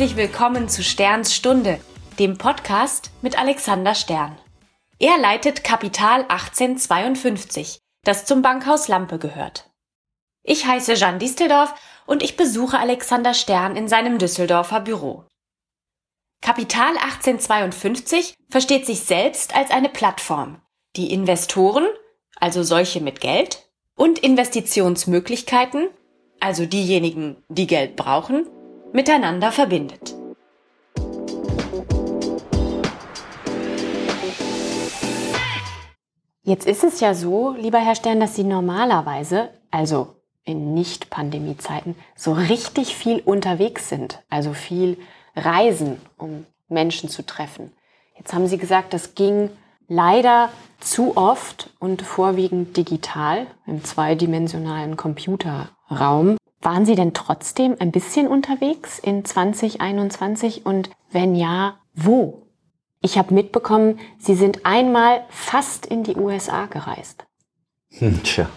[0.00, 1.78] Herzlich willkommen zu Sterns Stunde,
[2.18, 4.34] dem Podcast mit Alexander Stern.
[4.98, 9.70] Er leitet Kapital 1852, das zum Bankhaus Lampe gehört.
[10.42, 11.74] Ich heiße Jeanne Disteldorf
[12.06, 15.26] und ich besuche Alexander Stern in seinem Düsseldorfer Büro.
[16.40, 20.62] Kapital 1852 versteht sich selbst als eine Plattform,
[20.96, 21.86] die Investoren,
[22.36, 25.90] also solche mit Geld, und Investitionsmöglichkeiten,
[26.40, 28.46] also diejenigen, die Geld brauchen,
[28.92, 30.14] miteinander verbindet.
[36.42, 42.32] Jetzt ist es ja so, lieber Herr Stern, dass Sie normalerweise, also in Nicht-Pandemie-Zeiten, so
[42.32, 44.98] richtig viel unterwegs sind, also viel
[45.36, 47.72] reisen, um Menschen zu treffen.
[48.16, 49.50] Jetzt haben Sie gesagt, das ging
[49.86, 50.48] leider
[50.80, 56.39] zu oft und vorwiegend digital im zweidimensionalen Computerraum.
[56.62, 62.42] Waren Sie denn trotzdem ein bisschen unterwegs in 2021 und wenn ja, wo?
[63.00, 67.24] Ich habe mitbekommen, Sie sind einmal fast in die USA gereist.
[67.92, 68.50] Hm, tja,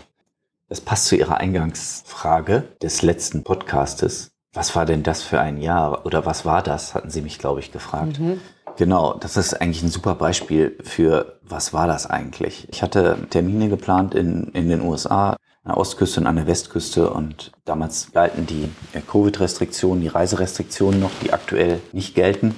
[0.67, 4.31] das passt zu Ihrer Eingangsfrage des letzten Podcastes.
[4.51, 7.61] Was war denn das für ein Jahr oder was war das, hatten Sie mich, glaube
[7.61, 8.19] ich, gefragt.
[8.19, 8.41] Mhm.
[8.75, 12.67] Genau, das ist eigentlich ein super Beispiel für, was war das eigentlich?
[12.69, 17.52] Ich hatte Termine geplant in, in den USA, der Ostküste und an der Westküste und
[17.66, 18.69] damals galten die
[19.08, 22.55] Covid-Restriktionen, die Reiserestriktionen noch, die aktuell nicht gelten.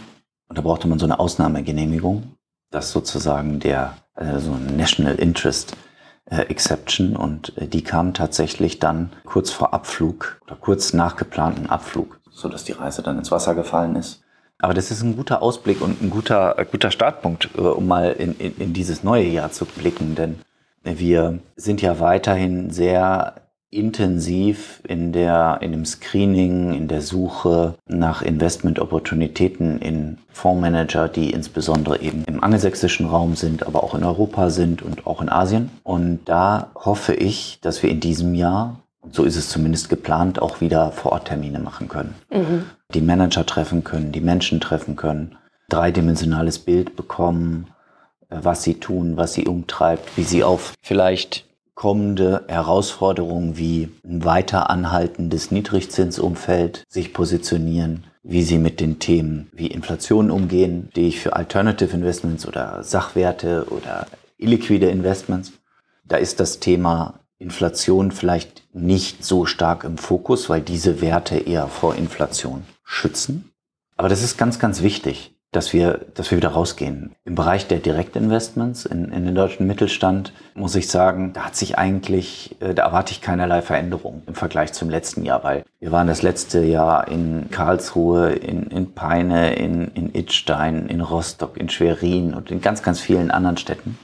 [0.48, 2.36] Und da brauchte man so eine Ausnahmegenehmigung,
[2.72, 5.76] das sozusagen der, äh, so ein National Interest
[6.26, 11.68] äh, Exception und äh, die kam tatsächlich dann kurz vor Abflug oder kurz nach geplanten
[11.68, 14.24] Abflug, so dass die Reise dann ins Wasser gefallen ist.
[14.60, 18.12] Aber das ist ein guter Ausblick und ein guter, äh, guter Startpunkt, äh, um mal
[18.12, 20.40] in, in, in dieses neue Jahr zu blicken, denn
[20.86, 23.36] wir sind ja weiterhin sehr
[23.76, 32.00] intensiv in der, in dem Screening, in der Suche nach Investmentopportunitäten in Fondsmanager, die insbesondere
[32.00, 35.72] eben im angelsächsischen Raum sind, aber auch in Europa sind und auch in Asien.
[35.84, 38.80] Und da hoffe ich, dass wir in diesem Jahr,
[39.12, 42.16] so ist es zumindest geplant, auch wieder Vororttermine machen können.
[42.32, 42.66] Mhm.
[42.94, 45.36] Die Manager treffen können, die Menschen treffen können,
[45.70, 47.68] dreidimensionales Bild bekommen,
[48.30, 54.70] was sie tun, was sie umtreibt, wie sie auf vielleicht kommende Herausforderungen wie ein weiter
[54.70, 61.36] anhaltendes Niedrigzinsumfeld sich positionieren, wie sie mit den Themen wie Inflation umgehen, die ich für
[61.36, 65.52] Alternative Investments oder Sachwerte oder illiquide Investments.
[66.06, 71.68] Da ist das Thema Inflation vielleicht nicht so stark im Fokus, weil diese Werte eher
[71.68, 73.52] vor Inflation schützen.
[73.98, 77.16] Aber das ist ganz, ganz wichtig dass wir, dass wir wieder rausgehen.
[77.24, 81.78] Im Bereich der Direktinvestments in, in den deutschen Mittelstand muss ich sagen, da hat sich
[81.78, 86.08] eigentlich, äh, da erwarte ich keinerlei Veränderung im Vergleich zum letzten Jahr, weil wir waren
[86.08, 92.34] das letzte Jahr in Karlsruhe, in, in Peine, in, in Idstein, in Rostock, in Schwerin
[92.34, 93.98] und in ganz, ganz vielen anderen Städten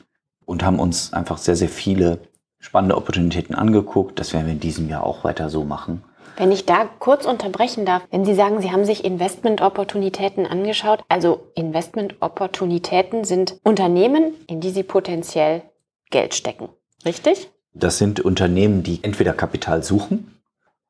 [0.45, 2.19] und haben uns einfach sehr, sehr viele
[2.59, 4.19] spannende Opportunitäten angeguckt.
[4.19, 6.03] Das werden wir in diesem Jahr auch weiter so machen.
[6.38, 11.52] Wenn ich da kurz unterbrechen darf, wenn Sie sagen, Sie haben sich Investment-Opportunitäten angeschaut, also
[11.56, 15.64] Investment-Opportunitäten sind Unternehmen, in die Sie potenziell
[16.09, 16.69] Geld stecken,
[17.06, 17.50] richtig?
[17.74, 20.42] Das sind Unternehmen, die entweder Kapital suchen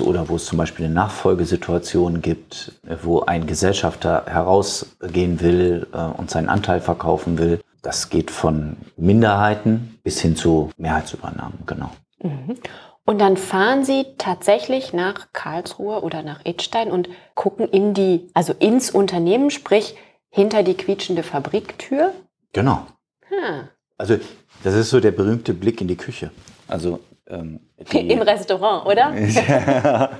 [0.02, 2.74] oder wo es zum Beispiel eine Nachfolgesituation gibt,
[3.04, 7.62] wo ein Gesellschafter herausgehen will äh, und seinen Anteil verkaufen will.
[7.82, 11.92] Das geht von Minderheiten bis hin zu Mehrheitsübernahmen, genau.
[12.22, 12.58] Mhm.
[13.06, 18.54] Und dann fahren Sie tatsächlich nach Karlsruhe oder nach Edstein und gucken in die, also
[18.54, 19.96] ins Unternehmen, sprich
[20.30, 22.14] hinter die quietschende Fabriktür?
[22.54, 22.86] Genau.
[23.28, 23.68] Hm.
[23.98, 24.18] Also
[24.64, 26.32] das ist so der berühmte Blick in die Küche.
[26.68, 27.60] Also ähm,
[27.92, 29.14] im Restaurant, oder?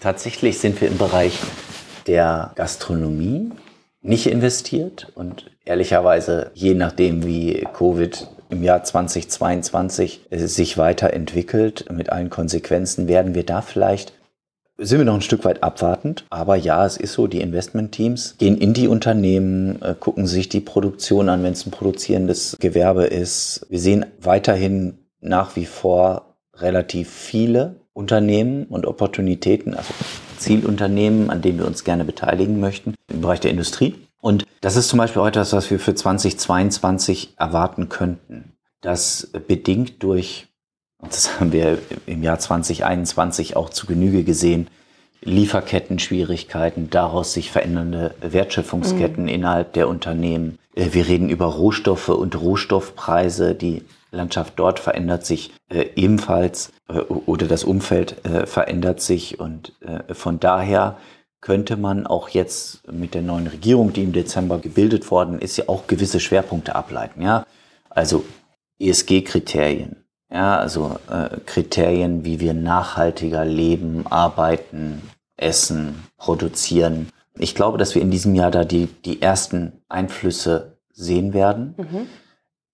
[0.00, 1.38] Tatsächlich sind wir im Bereich
[2.06, 3.50] der Gastronomie
[4.00, 12.30] nicht investiert und ehrlicherweise, je nachdem wie Covid im Jahr 2022 sich weiterentwickelt mit allen
[12.30, 14.12] Konsequenzen, werden wir da vielleicht
[14.78, 16.26] sind wir noch ein Stück weit abwartend.
[16.30, 20.60] Aber ja, es ist so, die Investmentteams gehen in die Unternehmen, äh, gucken sich die
[20.60, 23.66] Produktion an, wenn es ein produzierendes Gewerbe ist.
[23.70, 29.92] Wir sehen weiterhin nach wie vor relativ viele Unternehmen und Opportunitäten, also
[30.36, 33.94] Zielunternehmen, an denen wir uns gerne beteiligen möchten im Bereich der Industrie.
[34.20, 38.56] Und das ist zum Beispiel auch etwas, was wir für 2022 erwarten könnten.
[38.80, 40.48] Das bedingt durch,
[40.98, 44.68] und das haben wir im Jahr 2021 auch zu Genüge gesehen,
[45.22, 49.28] Lieferketten-Schwierigkeiten, daraus sich verändernde Wertschöpfungsketten mhm.
[49.28, 50.58] innerhalb der Unternehmen.
[50.74, 53.54] Äh, wir reden über Rohstoffe und Rohstoffpreise.
[53.54, 53.82] Die
[54.12, 59.40] Landschaft dort verändert sich äh, ebenfalls äh, oder das Umfeld verändert sich.
[59.40, 59.72] Und
[60.12, 60.96] von daher
[61.40, 65.68] könnte man auch jetzt mit der neuen Regierung, die im Dezember gebildet worden ist, ja
[65.68, 67.22] auch gewisse Schwerpunkte ableiten.
[67.22, 67.46] Ja,
[67.90, 68.24] also
[68.78, 69.96] ESG-Kriterien,
[70.30, 75.02] ja, also äh, Kriterien, wie wir nachhaltiger leben, arbeiten,
[75.36, 77.08] essen, produzieren.
[77.38, 81.74] Ich glaube, dass wir in diesem Jahr da die, die ersten Einflüsse sehen werden.
[81.76, 82.06] Mhm.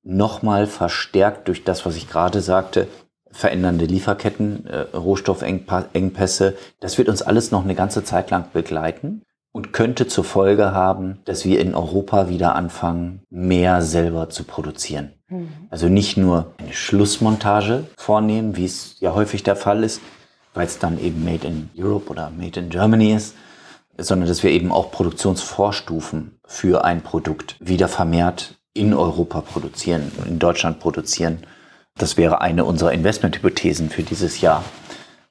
[0.05, 2.89] Nochmal verstärkt durch das, was ich gerade sagte,
[3.33, 6.57] verändernde Lieferketten, äh, Rohstoffengpässe.
[6.81, 11.19] Das wird uns alles noch eine ganze Zeit lang begleiten und könnte zur Folge haben,
[11.25, 15.13] dass wir in Europa wieder anfangen, mehr selber zu produzieren.
[15.29, 15.49] Mhm.
[15.71, 20.01] Also nicht nur eine Schlussmontage vornehmen, wie es ja häufig der Fall ist,
[20.55, 23.35] weil es dann eben Made in Europe oder Made in Germany ist,
[23.99, 30.39] sondern dass wir eben auch Produktionsvorstufen für ein Produkt wieder vermehrt in Europa produzieren, in
[30.39, 31.41] Deutschland produzieren.
[31.97, 34.65] Das wäre eine unserer Investmenthypothesen für dieses Jahr,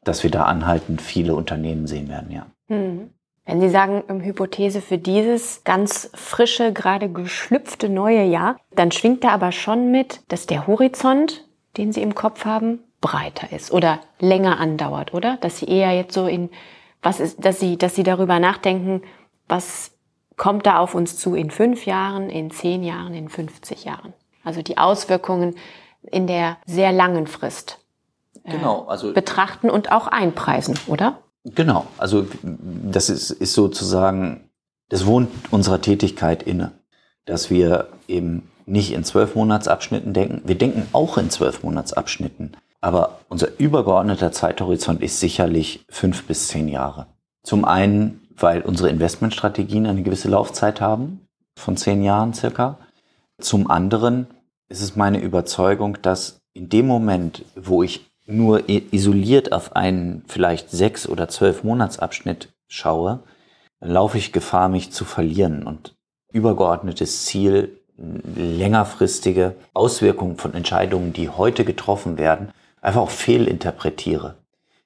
[0.03, 2.45] dass wir da anhaltend viele Unternehmen sehen werden, ja.
[2.67, 3.09] Hm.
[3.45, 9.23] Wenn Sie sagen, um, Hypothese für dieses ganz frische, gerade geschlüpfte neue Jahr, dann schwingt
[9.23, 13.99] da aber schon mit, dass der Horizont, den Sie im Kopf haben, breiter ist oder
[14.19, 15.37] länger andauert, oder?
[15.41, 16.51] Dass Sie eher jetzt so in,
[17.01, 19.01] was ist, dass Sie, dass Sie darüber nachdenken,
[19.47, 19.91] was
[20.37, 24.13] kommt da auf uns zu in fünf Jahren, in zehn Jahren, in 50 Jahren?
[24.43, 25.55] Also die Auswirkungen
[26.03, 27.79] in der sehr langen Frist
[28.43, 31.19] äh, genau, also, betrachten und auch einpreisen, oder?
[31.43, 34.49] Genau, also das ist, ist sozusagen,
[34.89, 36.71] das wohnt unserer Tätigkeit inne,
[37.25, 40.41] dass wir eben nicht in zwölf Monatsabschnitten denken.
[40.45, 46.67] Wir denken auch in zwölf Monatsabschnitten, aber unser übergeordneter Zeithorizont ist sicherlich fünf bis zehn
[46.67, 47.07] Jahre.
[47.43, 52.77] Zum einen, weil unsere Investmentstrategien eine gewisse Laufzeit haben, von zehn Jahren circa.
[53.39, 54.27] Zum anderen
[54.71, 60.71] ist es meine Überzeugung, dass in dem Moment, wo ich nur isoliert auf einen vielleicht
[60.71, 63.19] sechs oder zwölf Monatsabschnitt schaue,
[63.81, 65.95] laufe ich Gefahr, mich zu verlieren und
[66.31, 74.35] übergeordnetes Ziel, längerfristige Auswirkungen von Entscheidungen, die heute getroffen werden, einfach auch fehlinterpretiere,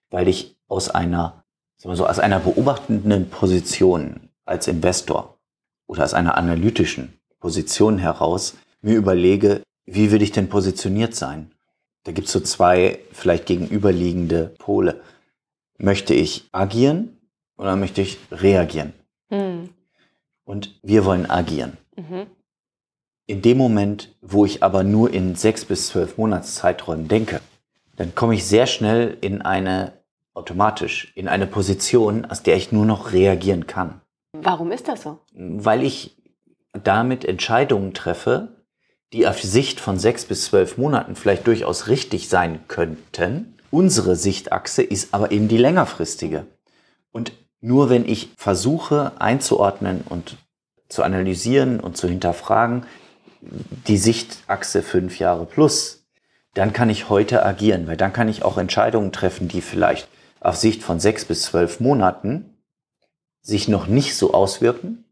[0.09, 1.43] weil ich aus einer,
[1.77, 5.37] sagen wir so, aus einer beobachtenden Position als Investor
[5.85, 11.51] oder aus einer analytischen Position heraus mir überlege, wie will ich denn positioniert sein?
[12.03, 15.01] Da gibt es so zwei vielleicht gegenüberliegende Pole.
[15.77, 17.17] Möchte ich agieren
[17.57, 18.93] oder möchte ich reagieren?
[19.29, 19.69] Mhm.
[20.43, 21.77] Und wir wollen agieren.
[21.95, 22.27] Mhm.
[23.27, 27.41] In dem Moment, wo ich aber nur in sechs bis zwölf Monatszeiträumen denke,
[27.95, 29.93] dann komme ich sehr schnell in eine,
[30.33, 34.01] automatisch, in eine Position, aus der ich nur noch reagieren kann.
[34.33, 35.19] Warum ist das so?
[35.33, 36.17] Weil ich
[36.71, 38.54] damit Entscheidungen treffe,
[39.13, 43.57] die auf Sicht von sechs bis zwölf Monaten vielleicht durchaus richtig sein könnten.
[43.71, 46.45] Unsere Sichtachse ist aber eben die längerfristige.
[47.11, 47.31] Und
[47.61, 50.37] nur wenn ich versuche einzuordnen und
[50.89, 52.85] zu analysieren und zu hinterfragen,
[53.87, 56.05] die Sichtachse fünf Jahre plus,
[56.53, 60.07] dann kann ich heute agieren, weil dann kann ich auch Entscheidungen treffen, die vielleicht
[60.39, 62.55] auf Sicht von sechs bis zwölf Monaten
[63.41, 65.05] sich noch nicht so auswirken.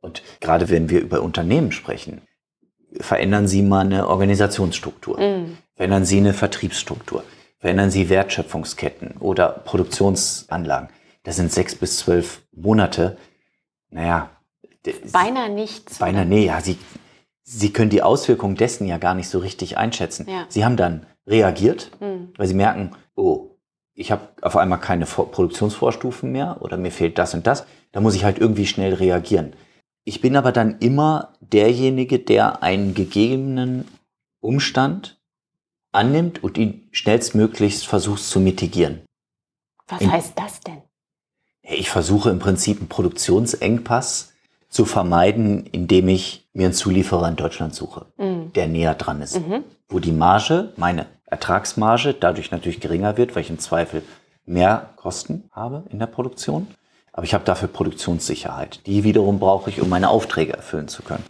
[0.00, 2.22] Und gerade wenn wir über Unternehmen sprechen,
[3.00, 5.58] verändern Sie mal eine Organisationsstruktur, mhm.
[5.74, 7.24] verändern Sie eine Vertriebsstruktur,
[7.58, 10.88] verändern Sie Wertschöpfungsketten oder Produktionsanlagen.
[11.22, 13.16] Das sind sechs bis zwölf Monate.
[13.90, 14.30] Naja.
[15.12, 15.98] Beinahe nichts.
[15.98, 16.78] Beinahe, nee, ja, Sie,
[17.42, 20.26] Sie können die Auswirkungen dessen ja gar nicht so richtig einschätzen.
[20.28, 20.46] Ja.
[20.48, 22.32] Sie haben dann reagiert, mhm.
[22.36, 23.50] weil Sie merken, oh,
[23.94, 27.66] ich habe auf einmal keine Produktionsvorstufen mehr oder mir fehlt das und das.
[27.92, 29.54] Da muss ich halt irgendwie schnell reagieren.
[30.08, 33.86] Ich bin aber dann immer derjenige, der einen gegebenen
[34.40, 35.20] Umstand
[35.92, 39.02] annimmt und ihn schnellstmöglichst versucht zu mitigieren.
[39.86, 40.80] Was In, heißt das denn?
[41.60, 44.32] Ich versuche im Prinzip einen Produktionsengpass
[44.70, 48.54] zu vermeiden, indem ich mir einen Zulieferer in Deutschland suche, mhm.
[48.54, 49.38] der näher dran ist.
[49.38, 49.62] Mhm.
[49.90, 54.02] Wo die Marge, meine Ertragsmarge, dadurch natürlich geringer wird, weil ich im Zweifel
[54.46, 56.66] mehr Kosten habe in der Produktion.
[57.18, 58.86] Aber ich habe dafür Produktionssicherheit.
[58.86, 61.24] Die wiederum brauche ich, um meine Aufträge erfüllen zu können.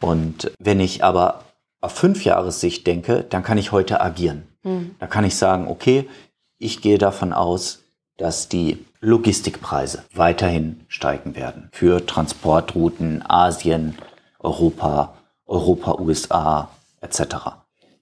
[0.00, 1.44] Und wenn ich aber
[1.80, 4.42] auf fünf Jahressicht denke, dann kann ich heute agieren.
[4.64, 4.96] Mhm.
[4.98, 6.08] Da kann ich sagen, okay,
[6.58, 7.84] ich gehe davon aus,
[8.16, 13.98] dass die Logistikpreise weiterhin steigen werden für Transportrouten Asien,
[14.40, 15.14] Europa,
[15.46, 16.70] Europa, USA
[17.02, 17.36] etc.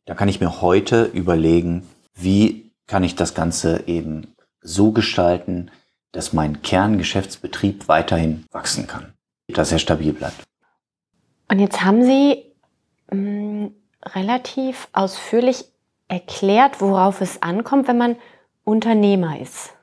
[0.07, 5.71] Da kann ich mir heute überlegen, wie kann ich das Ganze eben so gestalten,
[6.13, 9.13] dass mein Kerngeschäftsbetrieb weiterhin wachsen kann,
[9.49, 10.43] dass er stabil bleibt.
[11.51, 12.45] Und jetzt haben Sie
[13.11, 13.75] mh, mm,
[14.15, 15.65] relativ ausführlich
[16.09, 18.17] erklärt, worauf es ankommt, wenn man
[18.65, 19.75] Unternehmer ist.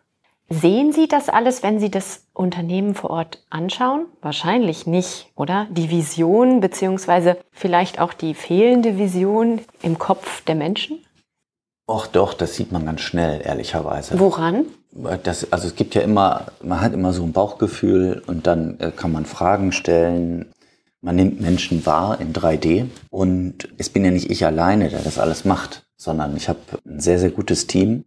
[0.47, 4.05] Sehen Sie das alles, wenn Sie das Unternehmen vor Ort anschauen?
[4.21, 5.67] Wahrscheinlich nicht, oder?
[5.71, 11.03] Die Vision beziehungsweise vielleicht auch die fehlende Vision im Kopf der Menschen?
[11.87, 14.19] Och doch, das sieht man ganz schnell, ehrlicherweise.
[14.19, 14.65] Woran?
[14.95, 18.91] Das, also es gibt ja immer, man hat immer so ein Bauchgefühl und dann äh,
[18.91, 20.45] kann man Fragen stellen.
[21.01, 25.19] Man nimmt Menschen wahr in 3D und es bin ja nicht ich alleine, der das
[25.19, 28.05] alles macht, sondern ich habe ein sehr, sehr gutes Team.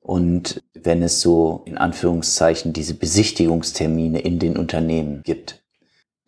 [0.00, 5.64] Und wenn es so in Anführungszeichen diese Besichtigungstermine in den Unternehmen gibt,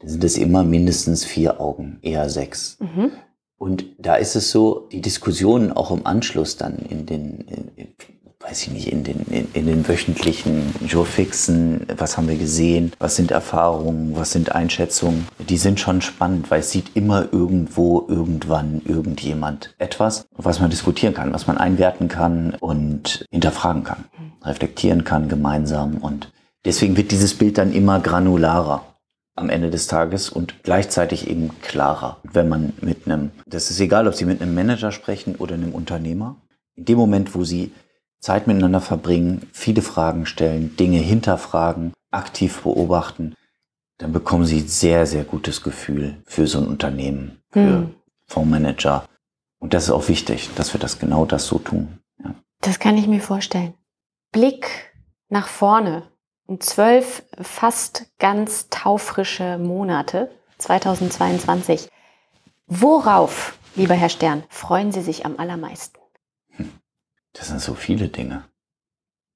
[0.00, 2.76] dann sind es immer mindestens vier Augen, eher sechs.
[2.80, 3.12] Mhm.
[3.57, 7.40] Und da ist es so, die Diskussionen auch im Anschluss dann in den,
[7.76, 7.95] in,
[8.40, 13.16] weiß ich nicht, in den, in, in den wöchentlichen Jourfixen, was haben wir gesehen, was
[13.16, 18.80] sind Erfahrungen, was sind Einschätzungen, die sind schon spannend, weil es sieht immer irgendwo, irgendwann
[18.85, 24.04] irgendjemand etwas, was man diskutieren kann, was man einwerten kann und hinterfragen kann,
[24.45, 25.97] reflektieren kann gemeinsam.
[25.97, 26.33] Und
[26.64, 28.85] deswegen wird dieses Bild dann immer granularer
[29.35, 34.07] am Ende des Tages und gleichzeitig eben klarer, wenn man mit einem, das ist egal,
[34.07, 36.37] ob Sie mit einem Manager sprechen oder einem Unternehmer,
[36.76, 37.73] in dem Moment, wo Sie
[38.20, 43.34] Zeit miteinander verbringen, viele Fragen stellen, Dinge hinterfragen, aktiv beobachten,
[43.98, 47.94] dann bekommen Sie sehr, sehr gutes Gefühl für so ein Unternehmen, für hm.
[48.26, 49.04] Fondsmanager.
[49.58, 51.98] Und das ist auch wichtig, dass wir das genau das so tun.
[52.22, 52.34] Ja.
[52.60, 53.75] Das kann ich mir vorstellen.
[54.30, 54.94] Blick
[55.28, 56.04] nach vorne
[56.46, 61.88] und zwölf fast ganz taufrische Monate 2022.
[62.66, 65.98] Worauf, lieber Herr Stern, freuen Sie sich am allermeisten?
[67.32, 68.44] Das sind so viele Dinge.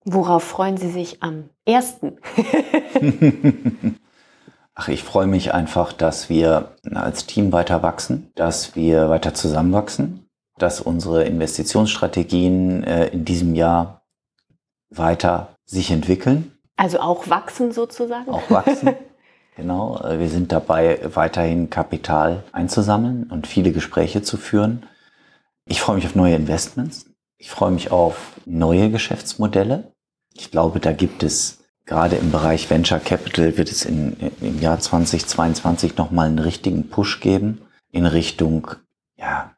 [0.04, 2.18] Worauf freuen Sie sich am ersten?
[4.74, 10.26] Ach, ich freue mich einfach, dass wir als Team weiter wachsen, dass wir weiter zusammenwachsen,
[10.58, 14.02] dass unsere Investitionsstrategien äh, in diesem Jahr
[14.90, 18.30] weiter sich entwickeln also auch wachsen sozusagen?
[18.30, 18.94] Auch wachsen.
[19.56, 20.00] genau.
[20.02, 24.84] Äh, wir sind dabei, weiterhin Kapital einzusammeln und viele Gespräche zu führen.
[25.64, 27.06] Ich freue mich auf neue Investments.
[27.42, 29.92] Ich freue mich auf neue Geschäftsmodelle.
[30.32, 34.78] Ich glaube, da gibt es gerade im Bereich Venture Capital wird es in, im Jahr
[34.78, 38.68] 2022 nochmal einen richtigen Push geben in Richtung,
[39.16, 39.56] ja,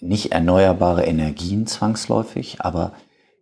[0.00, 2.94] nicht erneuerbare Energien zwangsläufig, aber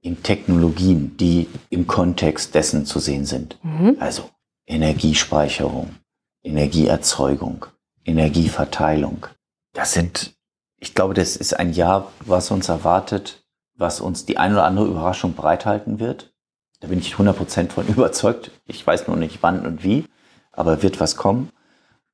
[0.02, 3.58] in Technologien, die im Kontext dessen zu sehen sind.
[3.62, 3.96] Mhm.
[4.00, 4.28] Also
[4.66, 5.94] Energiespeicherung,
[6.42, 7.64] Energieerzeugung,
[8.04, 9.28] Energieverteilung.
[9.72, 10.34] Das sind,
[10.76, 13.47] ich glaube, das ist ein Jahr, was uns erwartet,
[13.78, 16.34] was uns die eine oder andere Überraschung bereithalten wird.
[16.80, 18.50] Da bin ich 100% von überzeugt.
[18.66, 20.04] Ich weiß nur nicht wann und wie,
[20.52, 21.50] aber wird was kommen.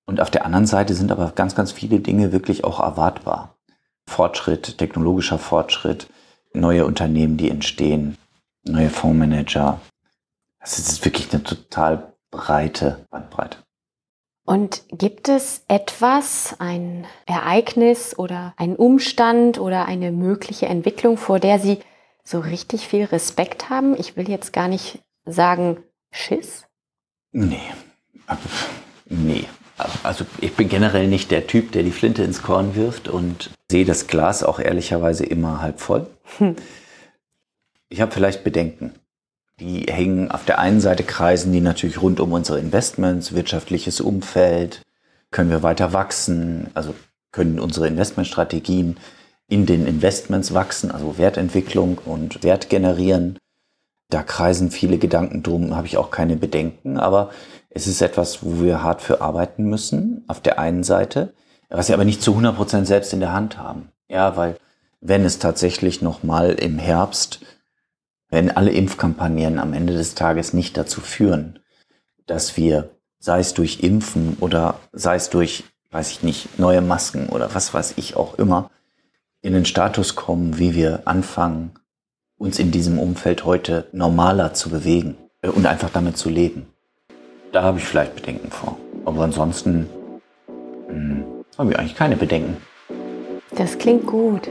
[0.07, 3.57] Und auf der anderen Seite sind aber ganz, ganz viele Dinge wirklich auch erwartbar.
[4.07, 6.09] Fortschritt, technologischer Fortschritt,
[6.53, 8.19] neue Unternehmen, die entstehen,
[8.65, 9.81] neue Fondsmanager.
[10.61, 13.64] Das ist wirklich eine total breite Bandbreite.
[14.45, 21.59] Und gibt es etwas, ein Ereignis oder ein Umstand oder eine mögliche Entwicklung, vor der
[21.59, 21.79] Sie
[22.23, 23.99] so richtig viel Respekt haben?
[23.99, 25.79] Ich will jetzt gar nicht sagen
[26.11, 26.67] Schiss.
[27.33, 27.61] Nee.
[29.07, 29.45] Nee.
[30.03, 33.85] Also ich bin generell nicht der Typ, der die Flinte ins Korn wirft und sehe
[33.85, 36.07] das Glas auch ehrlicherweise immer halb voll.
[36.39, 36.55] Hm.
[37.89, 38.95] Ich habe vielleicht Bedenken.
[39.61, 44.83] Die hängen auf der einen Seite kreisen die natürlich rund um unsere Investments, wirtschaftliches Umfeld,
[45.31, 46.95] können wir weiter wachsen, also
[47.31, 48.97] können unsere Investmentstrategien
[49.49, 53.39] in den Investments wachsen, also Wertentwicklung und Wert generieren.
[54.11, 57.31] Da kreisen viele Gedanken drum, habe ich auch keine Bedenken, aber
[57.71, 61.35] es ist etwas, wo wir hart für arbeiten müssen, auf der einen Seite,
[61.69, 63.91] was wir aber nicht zu 100 Prozent selbst in der Hand haben.
[64.09, 64.57] Ja, weil
[65.01, 67.41] wenn es tatsächlich nochmal im Herbst,
[68.35, 71.61] wenn alle Impfkampagnen am Ende des Tages nicht dazu führen,
[72.27, 75.63] dass wir, sei es durch Impfen oder sei es durch,
[75.93, 78.73] weiß ich nicht, neue Masken oder was weiß ich auch immer,
[79.41, 81.75] in den Status kommen, wie wir anfangen,
[82.37, 86.67] uns in diesem Umfeld heute normaler zu bewegen äh, und einfach damit zu leben.
[87.53, 88.77] Da habe ich vielleicht Bedenken vor.
[89.05, 89.89] Aber ansonsten
[90.89, 91.25] hm,
[91.57, 92.57] habe ich eigentlich keine Bedenken.
[93.55, 94.49] Das klingt gut.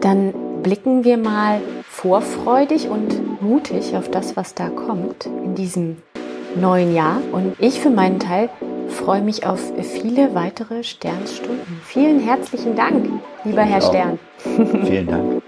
[0.00, 0.34] Dann
[0.66, 5.98] blicken wir mal vorfreudig und mutig auf das, was da kommt in diesem
[6.56, 7.22] neuen Jahr.
[7.30, 8.50] Und ich für meinen Teil
[8.88, 11.80] freue mich auf viele weitere Sternstunden.
[11.84, 13.08] Vielen herzlichen Dank,
[13.44, 13.88] lieber ich Herr auch.
[13.90, 14.18] Stern.
[14.84, 15.42] Vielen Dank.